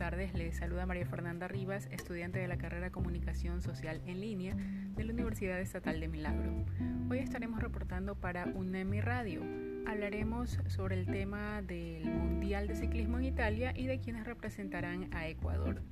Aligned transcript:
tardes, 0.00 0.32
les 0.32 0.56
saluda 0.56 0.86
María 0.86 1.04
Fernanda 1.04 1.48
Rivas, 1.48 1.86
estudiante 1.90 2.38
de 2.38 2.48
la 2.48 2.56
carrera 2.56 2.90
Comunicación 2.90 3.60
Social 3.60 4.00
en 4.06 4.20
línea 4.20 4.54
de 4.54 5.04
la 5.04 5.12
Universidad 5.12 5.60
Estatal 5.60 6.00
de 6.00 6.08
Milagro. 6.08 6.64
Hoy 7.10 7.18
estaremos 7.18 7.60
reportando 7.60 8.14
para 8.14 8.46
UNEMI 8.46 9.00
Radio. 9.00 9.42
Hablaremos 9.86 10.58
sobre 10.68 10.98
el 10.98 11.06
tema 11.06 11.62
del 11.62 12.04
Mundial 12.04 12.68
de 12.68 12.76
Ciclismo 12.76 13.18
en 13.18 13.24
Italia 13.24 13.74
y 13.76 13.86
de 13.86 14.00
quienes 14.00 14.24
representarán 14.24 15.12
a 15.12 15.28
Ecuador. 15.28 15.82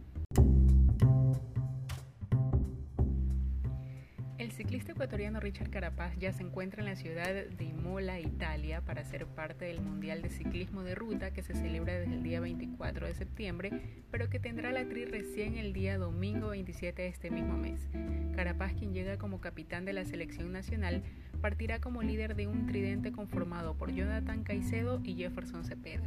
El 4.38 4.52
ciclista 4.52 4.92
ecuatoriano 4.92 5.40
Richard 5.40 5.68
Carapaz 5.68 6.16
ya 6.16 6.32
se 6.32 6.44
encuentra 6.44 6.80
en 6.80 6.88
la 6.88 6.94
ciudad 6.94 7.26
de 7.26 7.64
Imola, 7.64 8.20
Italia, 8.20 8.80
para 8.82 9.04
ser 9.04 9.26
parte 9.26 9.64
del 9.64 9.80
Mundial 9.80 10.22
de 10.22 10.30
Ciclismo 10.30 10.84
de 10.84 10.94
Ruta 10.94 11.32
que 11.32 11.42
se 11.42 11.54
celebra 11.54 11.98
desde 11.98 12.14
el 12.14 12.22
día 12.22 12.40
24 12.78 13.06
de 13.08 13.14
septiembre, 13.14 13.70
pero 14.10 14.30
que 14.30 14.38
tendrá 14.38 14.70
la 14.70 14.88
tri 14.88 15.04
recién 15.04 15.56
el 15.56 15.72
día 15.72 15.98
domingo 15.98 16.48
27 16.48 17.02
de 17.02 17.08
este 17.08 17.30
mismo 17.30 17.56
mes. 17.56 17.88
Carapaz, 18.36 18.72
quien 18.74 18.94
llega 18.94 19.18
como 19.18 19.40
capitán 19.40 19.84
de 19.84 19.92
la 19.92 20.04
selección 20.04 20.52
nacional, 20.52 21.02
partirá 21.40 21.80
como 21.80 22.02
líder 22.02 22.36
de 22.36 22.46
un 22.46 22.66
tridente 22.66 23.10
conformado 23.10 23.74
por 23.74 23.92
Jonathan 23.92 24.44
Caicedo 24.44 25.00
y 25.02 25.16
Jefferson 25.16 25.64
Cepeda. 25.64 26.06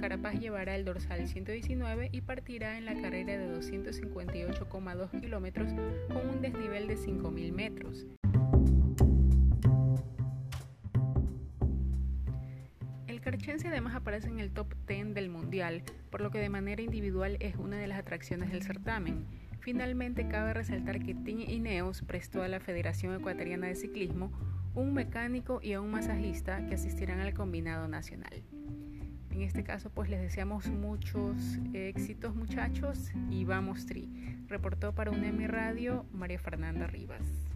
Carapaz 0.00 0.40
llevará 0.40 0.74
el 0.74 0.84
dorsal 0.84 1.28
119 1.28 2.08
y 2.12 2.20
partirá 2.22 2.78
en 2.78 2.86
la 2.86 2.94
carrera 2.94 3.36
de 3.36 3.54
258,2 3.54 5.20
kilómetros 5.20 5.72
con 6.08 6.28
un 6.28 6.40
desnivel 6.40 6.88
de 6.88 6.96
5.000 6.96 7.52
metros. 7.52 8.06
Carchense 13.24 13.68
además 13.68 13.94
aparece 13.94 14.28
en 14.28 14.38
el 14.38 14.50
top 14.50 14.74
10 14.86 15.14
del 15.14 15.30
mundial, 15.30 15.82
por 16.10 16.20
lo 16.20 16.30
que 16.30 16.38
de 16.38 16.50
manera 16.50 16.82
individual 16.82 17.38
es 17.40 17.56
una 17.56 17.78
de 17.78 17.86
las 17.86 17.98
atracciones 17.98 18.52
del 18.52 18.62
certamen. 18.62 19.24
Finalmente, 19.60 20.28
cabe 20.28 20.52
resaltar 20.52 21.02
que 21.02 21.14
Team 21.14 21.40
Ineos 21.40 22.02
prestó 22.02 22.42
a 22.42 22.48
la 22.48 22.60
Federación 22.60 23.14
Ecuatoriana 23.14 23.66
de 23.66 23.76
Ciclismo 23.76 24.30
un 24.74 24.92
mecánico 24.92 25.60
y 25.62 25.72
a 25.72 25.80
un 25.80 25.90
masajista 25.90 26.66
que 26.66 26.74
asistirán 26.74 27.20
al 27.20 27.32
combinado 27.32 27.88
nacional. 27.88 28.42
En 29.30 29.40
este 29.40 29.64
caso, 29.64 29.90
pues 29.90 30.10
les 30.10 30.20
deseamos 30.20 30.68
muchos 30.68 31.58
éxitos 31.72 32.36
muchachos 32.36 33.10
y 33.30 33.44
vamos 33.44 33.86
Tri. 33.86 34.08
Reportó 34.48 34.94
para 34.94 35.10
UNEMI 35.10 35.46
Radio 35.46 36.04
María 36.12 36.38
Fernanda 36.38 36.86
Rivas. 36.86 37.53